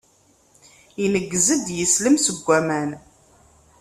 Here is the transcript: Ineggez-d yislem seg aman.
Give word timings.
Ineggez-d 1.03 1.67
yislem 1.77 2.15
seg 2.25 2.47
aman. 2.57 2.91